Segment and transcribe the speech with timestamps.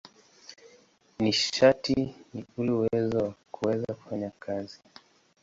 [1.21, 1.95] Nishati
[2.33, 4.79] ni ule uwezo wa kuweza kufanya kazi.